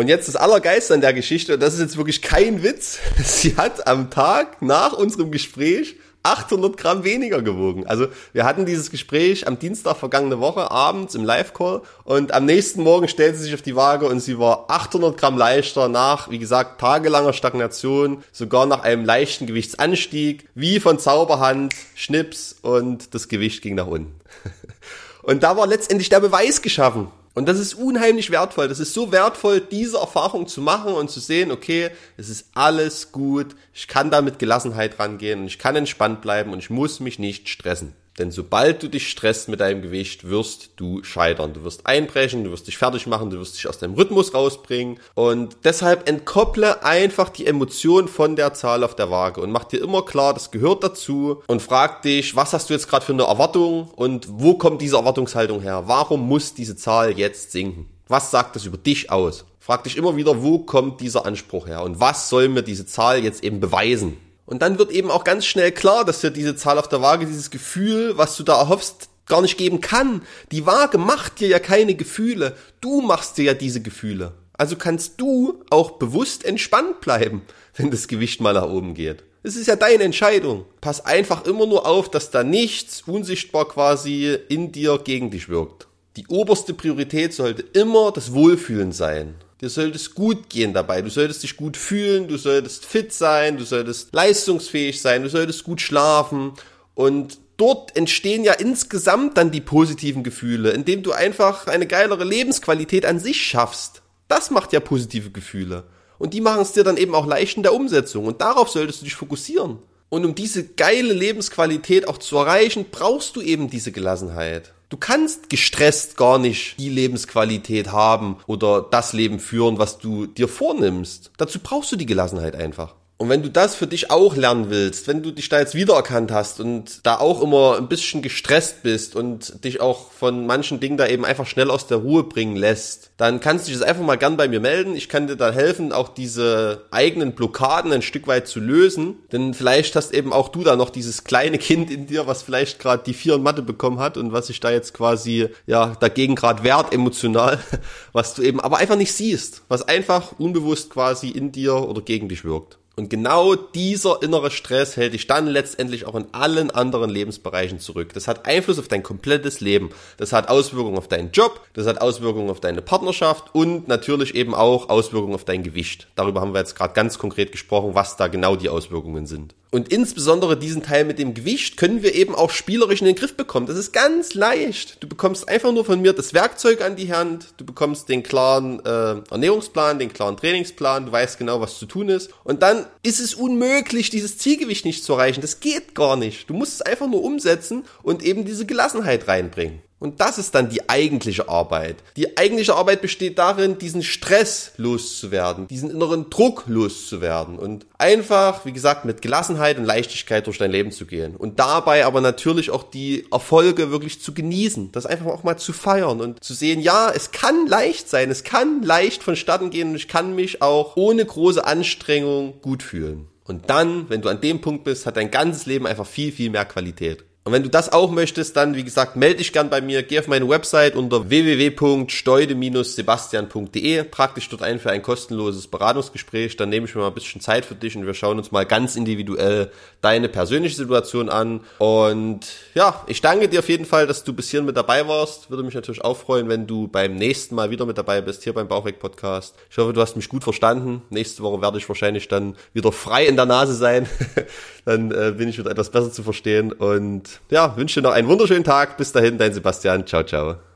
Und 0.00 0.08
jetzt 0.08 0.28
das 0.28 0.36
Allergeiste 0.36 0.94
an 0.94 1.02
der 1.02 1.12
Geschichte, 1.12 1.52
und 1.52 1.60
das 1.60 1.74
ist 1.74 1.80
jetzt 1.80 1.98
wirklich 1.98 2.22
kein 2.22 2.62
Witz, 2.62 2.98
sie 3.22 3.58
hat 3.58 3.86
am 3.86 4.08
Tag 4.08 4.62
nach 4.62 4.94
unserem 4.94 5.30
Gespräch 5.30 5.96
800 6.22 6.78
Gramm 6.78 7.04
weniger 7.04 7.42
gewogen. 7.42 7.86
Also 7.86 8.06
wir 8.32 8.46
hatten 8.46 8.64
dieses 8.64 8.90
Gespräch 8.90 9.46
am 9.46 9.58
Dienstag 9.58 9.98
vergangene 9.98 10.40
Woche 10.40 10.70
abends 10.70 11.14
im 11.14 11.26
Live-Call 11.26 11.82
und 12.04 12.32
am 12.32 12.46
nächsten 12.46 12.82
Morgen 12.82 13.08
stellte 13.08 13.36
sie 13.36 13.44
sich 13.44 13.52
auf 13.52 13.60
die 13.60 13.76
Waage 13.76 14.06
und 14.06 14.20
sie 14.20 14.38
war 14.38 14.70
800 14.70 15.18
Gramm 15.18 15.36
leichter 15.36 15.88
nach, 15.88 16.30
wie 16.30 16.38
gesagt, 16.38 16.80
tagelanger 16.80 17.34
Stagnation, 17.34 18.24
sogar 18.32 18.64
nach 18.64 18.82
einem 18.82 19.04
leichten 19.04 19.44
Gewichtsanstieg, 19.44 20.48
wie 20.54 20.80
von 20.80 20.98
Zauberhand, 20.98 21.74
Schnips 21.94 22.56
und 22.62 23.14
das 23.14 23.28
Gewicht 23.28 23.60
ging 23.60 23.74
nach 23.74 23.86
unten. 23.86 24.18
Und 25.22 25.42
da 25.42 25.54
war 25.54 25.66
letztendlich 25.66 26.08
der 26.08 26.20
Beweis 26.20 26.62
geschaffen 26.62 27.08
Und 27.34 27.48
das 27.48 27.58
ist 27.58 27.74
unheimlich 27.74 28.30
wertvoll. 28.30 28.68
Das 28.68 28.80
ist 28.80 28.92
so 28.92 29.12
wertvoll, 29.12 29.60
diese 29.60 29.98
Erfahrung 29.98 30.48
zu 30.48 30.60
machen 30.60 30.92
und 30.94 31.10
zu 31.10 31.20
sehen, 31.20 31.52
okay, 31.52 31.90
es 32.16 32.28
ist 32.28 32.46
alles 32.54 33.12
gut, 33.12 33.54
ich 33.72 33.86
kann 33.86 34.10
da 34.10 34.20
mit 34.20 34.38
Gelassenheit 34.38 34.98
rangehen 34.98 35.40
und 35.40 35.46
ich 35.46 35.58
kann 35.58 35.76
entspannt 35.76 36.22
bleiben 36.22 36.52
und 36.52 36.58
ich 36.58 36.70
muss 36.70 36.98
mich 36.98 37.18
nicht 37.18 37.48
stressen. 37.48 37.94
Denn 38.18 38.30
sobald 38.30 38.82
du 38.82 38.88
dich 38.88 39.08
stresst 39.08 39.48
mit 39.48 39.60
deinem 39.60 39.82
Gewicht, 39.82 40.28
wirst 40.28 40.70
du 40.76 41.02
scheitern. 41.04 41.54
Du 41.54 41.64
wirst 41.64 41.86
einbrechen, 41.86 42.44
du 42.44 42.50
wirst 42.50 42.66
dich 42.66 42.76
fertig 42.76 43.06
machen, 43.06 43.30
du 43.30 43.38
wirst 43.38 43.56
dich 43.56 43.66
aus 43.68 43.78
deinem 43.78 43.94
Rhythmus 43.94 44.34
rausbringen. 44.34 44.98
Und 45.14 45.56
deshalb 45.64 46.08
entkopple 46.08 46.84
einfach 46.84 47.28
die 47.28 47.46
Emotion 47.46 48.08
von 48.08 48.36
der 48.36 48.52
Zahl 48.52 48.84
auf 48.84 48.94
der 48.94 49.10
Waage 49.10 49.40
und 49.40 49.52
mach 49.52 49.64
dir 49.64 49.82
immer 49.82 50.04
klar, 50.04 50.34
das 50.34 50.50
gehört 50.50 50.84
dazu 50.84 51.42
und 51.46 51.62
frag 51.62 52.02
dich, 52.02 52.36
was 52.36 52.52
hast 52.52 52.68
du 52.68 52.74
jetzt 52.74 52.88
gerade 52.88 53.04
für 53.04 53.12
eine 53.12 53.22
Erwartung 53.22 53.88
und 53.96 54.26
wo 54.30 54.54
kommt 54.54 54.82
diese 54.82 54.96
Erwartungshaltung 54.96 55.62
her? 55.62 55.84
Warum 55.86 56.26
muss 56.26 56.54
diese 56.54 56.76
Zahl 56.76 57.18
jetzt 57.18 57.52
sinken? 57.52 57.88
Was 58.08 58.30
sagt 58.30 58.56
das 58.56 58.64
über 58.64 58.76
dich 58.76 59.10
aus? 59.10 59.44
Frag 59.60 59.84
dich 59.84 59.96
immer 59.96 60.16
wieder, 60.16 60.42
wo 60.42 60.58
kommt 60.58 61.00
dieser 61.00 61.26
Anspruch 61.26 61.68
her 61.68 61.84
und 61.84 62.00
was 62.00 62.28
soll 62.28 62.48
mir 62.48 62.62
diese 62.62 62.86
Zahl 62.86 63.22
jetzt 63.22 63.44
eben 63.44 63.60
beweisen? 63.60 64.16
Und 64.50 64.62
dann 64.62 64.78
wird 64.78 64.90
eben 64.90 65.12
auch 65.12 65.22
ganz 65.22 65.46
schnell 65.46 65.70
klar, 65.70 66.04
dass 66.04 66.20
dir 66.20 66.30
diese 66.30 66.56
Zahl 66.56 66.78
auf 66.78 66.88
der 66.88 67.00
Waage, 67.00 67.24
dieses 67.24 67.50
Gefühl, 67.50 68.18
was 68.18 68.36
du 68.36 68.42
da 68.42 68.58
erhoffst, 68.58 69.08
gar 69.26 69.42
nicht 69.42 69.56
geben 69.56 69.80
kann. 69.80 70.22
Die 70.50 70.66
Waage 70.66 70.98
macht 70.98 71.38
dir 71.38 71.46
ja 71.46 71.60
keine 71.60 71.94
Gefühle. 71.94 72.56
Du 72.80 73.00
machst 73.00 73.38
dir 73.38 73.44
ja 73.44 73.54
diese 73.54 73.80
Gefühle. 73.80 74.32
Also 74.52 74.74
kannst 74.74 75.20
du 75.20 75.62
auch 75.70 75.92
bewusst 75.92 76.44
entspannt 76.44 77.00
bleiben, 77.00 77.42
wenn 77.76 77.92
das 77.92 78.08
Gewicht 78.08 78.40
mal 78.40 78.52
nach 78.52 78.68
oben 78.68 78.94
geht. 78.94 79.22
Es 79.44 79.54
ist 79.54 79.68
ja 79.68 79.76
deine 79.76 80.02
Entscheidung. 80.02 80.66
Pass 80.80 81.06
einfach 81.06 81.46
immer 81.46 81.66
nur 81.66 81.86
auf, 81.86 82.10
dass 82.10 82.32
da 82.32 82.42
nichts 82.42 83.02
unsichtbar 83.02 83.68
quasi 83.68 84.36
in 84.48 84.72
dir 84.72 84.98
gegen 84.98 85.30
dich 85.30 85.48
wirkt. 85.48 85.86
Die 86.16 86.26
oberste 86.26 86.74
Priorität 86.74 87.32
sollte 87.32 87.62
immer 87.72 88.10
das 88.10 88.34
Wohlfühlen 88.34 88.90
sein. 88.90 89.36
Dir 89.60 89.68
sollte 89.68 89.96
es 89.96 90.14
gut 90.14 90.48
gehen 90.48 90.72
dabei. 90.72 91.02
Du 91.02 91.10
solltest 91.10 91.42
dich 91.42 91.56
gut 91.56 91.76
fühlen, 91.76 92.28
du 92.28 92.38
solltest 92.38 92.86
fit 92.86 93.12
sein, 93.12 93.58
du 93.58 93.64
solltest 93.64 94.14
leistungsfähig 94.14 95.02
sein, 95.02 95.22
du 95.22 95.28
solltest 95.28 95.64
gut 95.64 95.82
schlafen. 95.82 96.52
Und 96.94 97.38
dort 97.58 97.94
entstehen 97.94 98.42
ja 98.42 98.54
insgesamt 98.54 99.36
dann 99.36 99.50
die 99.50 99.60
positiven 99.60 100.22
Gefühle, 100.22 100.70
indem 100.70 101.02
du 101.02 101.12
einfach 101.12 101.66
eine 101.66 101.86
geilere 101.86 102.24
Lebensqualität 102.24 103.04
an 103.04 103.18
sich 103.18 103.42
schaffst. 103.42 104.00
Das 104.28 104.50
macht 104.50 104.72
ja 104.72 104.80
positive 104.80 105.30
Gefühle. 105.30 105.84
Und 106.18 106.32
die 106.32 106.40
machen 106.40 106.62
es 106.62 106.72
dir 106.72 106.84
dann 106.84 106.96
eben 106.96 107.14
auch 107.14 107.26
leicht 107.26 107.56
in 107.56 107.62
der 107.62 107.74
Umsetzung. 107.74 108.24
Und 108.26 108.40
darauf 108.40 108.70
solltest 108.70 109.00
du 109.00 109.04
dich 109.04 109.14
fokussieren. 109.14 109.78
Und 110.08 110.24
um 110.24 110.34
diese 110.34 110.64
geile 110.64 111.12
Lebensqualität 111.12 112.08
auch 112.08 112.18
zu 112.18 112.36
erreichen, 112.36 112.86
brauchst 112.90 113.36
du 113.36 113.42
eben 113.42 113.68
diese 113.68 113.92
Gelassenheit. 113.92 114.72
Du 114.90 114.96
kannst 114.96 115.48
gestresst 115.48 116.16
gar 116.16 116.38
nicht 116.38 116.76
die 116.80 116.88
Lebensqualität 116.88 117.92
haben 117.92 118.38
oder 118.48 118.82
das 118.82 119.12
Leben 119.12 119.38
führen, 119.38 119.78
was 119.78 119.98
du 119.98 120.26
dir 120.26 120.48
vornimmst. 120.48 121.30
Dazu 121.36 121.60
brauchst 121.62 121.92
du 121.92 121.96
die 121.96 122.06
Gelassenheit 122.06 122.56
einfach. 122.56 122.96
Und 123.20 123.28
wenn 123.28 123.42
du 123.42 123.50
das 123.50 123.74
für 123.74 123.86
dich 123.86 124.10
auch 124.10 124.34
lernen 124.34 124.70
willst, 124.70 125.06
wenn 125.06 125.22
du 125.22 125.30
dich 125.30 125.50
da 125.50 125.58
jetzt 125.58 125.74
wiedererkannt 125.74 126.32
hast 126.32 126.58
und 126.58 127.04
da 127.04 127.18
auch 127.18 127.42
immer 127.42 127.76
ein 127.76 127.86
bisschen 127.86 128.22
gestresst 128.22 128.82
bist 128.82 129.14
und 129.14 129.62
dich 129.62 129.82
auch 129.82 130.10
von 130.10 130.46
manchen 130.46 130.80
Dingen 130.80 130.96
da 130.96 131.06
eben 131.06 131.26
einfach 131.26 131.46
schnell 131.46 131.70
aus 131.70 131.86
der 131.86 131.98
Ruhe 131.98 132.22
bringen 132.24 132.56
lässt, 132.56 133.10
dann 133.18 133.40
kannst 133.40 133.66
du 133.66 133.72
dich 133.72 133.78
das 133.78 133.86
einfach 133.86 134.02
mal 134.02 134.16
gern 134.16 134.38
bei 134.38 134.48
mir 134.48 134.60
melden. 134.60 134.96
Ich 134.96 135.10
kann 135.10 135.26
dir 135.26 135.36
da 135.36 135.52
helfen, 135.52 135.92
auch 135.92 136.08
diese 136.08 136.86
eigenen 136.92 137.32
Blockaden 137.32 137.92
ein 137.92 138.00
Stück 138.00 138.26
weit 138.26 138.48
zu 138.48 138.58
lösen. 138.58 139.16
Denn 139.32 139.52
vielleicht 139.52 139.96
hast 139.96 140.14
eben 140.14 140.32
auch 140.32 140.48
du 140.48 140.64
da 140.64 140.74
noch 140.74 140.88
dieses 140.88 141.22
kleine 141.22 141.58
Kind 141.58 141.90
in 141.90 142.06
dir, 142.06 142.26
was 142.26 142.40
vielleicht 142.40 142.78
gerade 142.78 143.02
die 143.04 143.12
vier 143.12 143.34
in 143.34 143.42
Mathe 143.42 143.60
bekommen 143.60 143.98
hat 143.98 144.16
und 144.16 144.32
was 144.32 144.46
sich 144.46 144.60
da 144.60 144.70
jetzt 144.70 144.94
quasi 144.94 145.50
ja 145.66 145.94
dagegen 146.00 146.36
gerade 146.36 146.64
wehrt 146.64 146.94
emotional, 146.94 147.58
was 148.14 148.32
du 148.32 148.40
eben 148.40 148.60
aber 148.60 148.78
einfach 148.78 148.96
nicht 148.96 149.12
siehst, 149.12 149.60
was 149.68 149.86
einfach 149.86 150.32
unbewusst 150.38 150.88
quasi 150.88 151.28
in 151.28 151.52
dir 151.52 151.86
oder 151.86 152.00
gegen 152.00 152.30
dich 152.30 152.46
wirkt. 152.46 152.79
Und 152.96 153.08
genau 153.08 153.54
dieser 153.54 154.22
innere 154.22 154.50
Stress 154.50 154.96
hält 154.96 155.14
dich 155.14 155.26
dann 155.26 155.46
letztendlich 155.46 156.06
auch 156.06 156.14
in 156.16 156.26
allen 156.32 156.70
anderen 156.70 157.08
Lebensbereichen 157.08 157.78
zurück. 157.78 158.12
Das 158.14 158.28
hat 158.28 158.46
Einfluss 158.46 158.78
auf 158.78 158.88
dein 158.88 159.02
komplettes 159.02 159.60
Leben. 159.60 159.90
Das 160.16 160.32
hat 160.32 160.48
Auswirkungen 160.48 160.98
auf 160.98 161.08
deinen 161.08 161.30
Job, 161.30 161.60
das 161.72 161.86
hat 161.86 162.00
Auswirkungen 162.00 162.50
auf 162.50 162.60
deine 162.60 162.82
Partnerschaft 162.82 163.54
und 163.54 163.88
natürlich 163.88 164.34
eben 164.34 164.54
auch 164.54 164.88
Auswirkungen 164.88 165.34
auf 165.34 165.44
dein 165.44 165.62
Gewicht. 165.62 166.08
Darüber 166.14 166.40
haben 166.40 166.52
wir 166.52 166.58
jetzt 166.58 166.74
gerade 166.76 166.92
ganz 166.92 167.18
konkret 167.18 167.52
gesprochen, 167.52 167.94
was 167.94 168.16
da 168.16 168.28
genau 168.28 168.56
die 168.56 168.68
Auswirkungen 168.68 169.26
sind. 169.26 169.54
Und 169.70 169.92
insbesondere 169.92 170.58
diesen 170.58 170.82
Teil 170.82 171.04
mit 171.04 171.20
dem 171.20 171.32
Gewicht 171.32 171.76
können 171.76 172.02
wir 172.02 172.14
eben 172.14 172.34
auch 172.34 172.50
spielerisch 172.50 173.00
in 173.00 173.06
den 173.06 173.14
Griff 173.14 173.36
bekommen. 173.36 173.66
Das 173.66 173.76
ist 173.76 173.92
ganz 173.92 174.34
leicht. 174.34 175.00
Du 175.00 175.08
bekommst 175.08 175.48
einfach 175.48 175.72
nur 175.72 175.84
von 175.84 176.02
mir 176.02 176.12
das 176.12 176.34
Werkzeug 176.34 176.80
an 176.80 176.96
die 176.96 177.12
Hand, 177.12 177.54
du 177.56 177.64
bekommst 177.64 178.08
den 178.08 178.24
klaren 178.24 178.84
äh, 178.84 179.20
Ernährungsplan, 179.30 180.00
den 180.00 180.12
klaren 180.12 180.36
Trainingsplan, 180.36 181.06
du 181.06 181.12
weißt 181.12 181.38
genau, 181.38 181.60
was 181.60 181.78
zu 181.78 181.86
tun 181.86 182.08
ist. 182.08 182.30
Und 182.42 182.62
dann 182.62 182.86
ist 183.04 183.20
es 183.20 183.34
unmöglich, 183.34 184.10
dieses 184.10 184.38
Zielgewicht 184.38 184.84
nicht 184.84 185.04
zu 185.04 185.12
erreichen. 185.12 185.40
Das 185.40 185.60
geht 185.60 185.94
gar 185.94 186.16
nicht. 186.16 186.50
Du 186.50 186.54
musst 186.54 186.74
es 186.74 186.82
einfach 186.82 187.06
nur 187.06 187.22
umsetzen 187.22 187.84
und 188.02 188.24
eben 188.24 188.44
diese 188.44 188.66
Gelassenheit 188.66 189.28
reinbringen. 189.28 189.82
Und 190.00 190.20
das 190.22 190.38
ist 190.38 190.54
dann 190.54 190.70
die 190.70 190.88
eigentliche 190.88 191.48
Arbeit. 191.50 191.96
Die 192.16 192.38
eigentliche 192.38 192.74
Arbeit 192.74 193.02
besteht 193.02 193.38
darin, 193.38 193.76
diesen 193.76 194.02
Stress 194.02 194.72
loszuwerden, 194.78 195.68
diesen 195.68 195.90
inneren 195.90 196.30
Druck 196.30 196.64
loszuwerden 196.66 197.58
und 197.58 197.86
einfach, 197.98 198.64
wie 198.64 198.72
gesagt, 198.72 199.04
mit 199.04 199.20
Gelassenheit 199.20 199.76
und 199.76 199.84
Leichtigkeit 199.84 200.46
durch 200.46 200.56
dein 200.56 200.70
Leben 200.70 200.90
zu 200.90 201.04
gehen. 201.04 201.36
Und 201.36 201.58
dabei 201.58 202.06
aber 202.06 202.22
natürlich 202.22 202.70
auch 202.70 202.82
die 202.82 203.26
Erfolge 203.30 203.90
wirklich 203.90 204.22
zu 204.22 204.32
genießen, 204.32 204.90
das 204.90 205.04
einfach 205.04 205.26
auch 205.26 205.44
mal 205.44 205.58
zu 205.58 205.74
feiern 205.74 206.22
und 206.22 206.42
zu 206.42 206.54
sehen, 206.54 206.80
ja, 206.80 207.12
es 207.14 207.30
kann 207.30 207.66
leicht 207.66 208.08
sein, 208.08 208.30
es 208.30 208.42
kann 208.42 208.82
leicht 208.82 209.22
vonstatten 209.22 209.68
gehen 209.68 209.90
und 209.90 209.96
ich 209.96 210.08
kann 210.08 210.34
mich 210.34 210.62
auch 210.62 210.96
ohne 210.96 211.26
große 211.26 211.62
Anstrengung 211.62 212.54
gut 212.62 212.82
fühlen. 212.82 213.28
Und 213.44 213.68
dann, 213.68 214.08
wenn 214.08 214.22
du 214.22 214.30
an 214.30 214.40
dem 214.40 214.62
Punkt 214.62 214.84
bist, 214.84 215.04
hat 215.04 215.18
dein 215.18 215.30
ganzes 215.30 215.66
Leben 215.66 215.86
einfach 215.86 216.06
viel, 216.06 216.32
viel 216.32 216.48
mehr 216.48 216.64
Qualität. 216.64 217.24
Und 217.42 217.52
wenn 217.52 217.62
du 217.62 217.70
das 217.70 217.90
auch 217.90 218.10
möchtest, 218.10 218.54
dann, 218.56 218.76
wie 218.76 218.84
gesagt, 218.84 219.16
melde 219.16 219.36
dich 219.36 219.54
gern 219.54 219.70
bei 219.70 219.80
mir. 219.80 220.02
Geh 220.02 220.18
auf 220.18 220.28
meine 220.28 220.46
Website 220.46 220.94
unter 220.94 221.30
www.steude-sebastian.de. 221.30 224.10
Trag 224.10 224.34
dich 224.34 224.46
dort 224.50 224.62
ein 224.62 224.78
für 224.78 224.90
ein 224.90 225.00
kostenloses 225.00 225.66
Beratungsgespräch. 225.66 226.58
Dann 226.58 226.68
nehme 226.68 226.86
ich 226.86 226.94
mir 226.94 227.00
mal 227.00 227.08
ein 227.08 227.14
bisschen 227.14 227.40
Zeit 227.40 227.64
für 227.64 227.74
dich 227.74 227.96
und 227.96 228.04
wir 228.04 228.12
schauen 228.12 228.36
uns 228.36 228.52
mal 228.52 228.66
ganz 228.66 228.94
individuell 228.94 229.72
deine 230.02 230.28
persönliche 230.28 230.76
Situation 230.76 231.30
an. 231.30 231.60
Und 231.78 232.40
ja, 232.74 233.02
ich 233.06 233.22
danke 233.22 233.48
dir 233.48 233.60
auf 233.60 233.70
jeden 233.70 233.86
Fall, 233.86 234.06
dass 234.06 234.22
du 234.22 234.34
bis 234.34 234.50
hierhin 234.50 234.66
mit 234.66 234.76
dabei 234.76 235.08
warst. 235.08 235.48
Würde 235.48 235.62
mich 235.62 235.74
natürlich 235.74 236.04
auch 236.04 236.18
freuen, 236.18 236.50
wenn 236.50 236.66
du 236.66 236.88
beim 236.88 237.14
nächsten 237.14 237.54
Mal 237.54 237.70
wieder 237.70 237.86
mit 237.86 237.96
dabei 237.96 238.20
bist, 238.20 238.44
hier 238.44 238.52
beim 238.52 238.68
Bauchweg 238.68 238.98
Podcast. 238.98 239.54
Ich 239.70 239.78
hoffe, 239.78 239.94
du 239.94 240.02
hast 240.02 240.14
mich 240.14 240.28
gut 240.28 240.44
verstanden. 240.44 241.00
Nächste 241.08 241.42
Woche 241.42 241.62
werde 241.62 241.78
ich 241.78 241.88
wahrscheinlich 241.88 242.28
dann 242.28 242.54
wieder 242.74 242.92
frei 242.92 243.24
in 243.24 243.36
der 243.36 243.46
Nase 243.46 243.72
sein. 243.74 244.06
dann 244.90 245.10
äh, 245.12 245.32
bin 245.36 245.48
ich 245.48 245.58
wieder 245.58 245.70
etwas 245.70 245.90
besser 245.90 246.10
zu 246.10 246.22
verstehen 246.22 246.72
und 246.72 247.40
ja, 247.50 247.76
wünsche 247.76 248.00
dir 248.00 248.08
noch 248.08 248.14
einen 248.14 248.28
wunderschönen 248.28 248.64
Tag. 248.64 248.96
Bis 248.96 249.12
dahin, 249.12 249.38
dein 249.38 249.54
Sebastian. 249.54 250.06
Ciao, 250.06 250.24
ciao. 250.24 250.69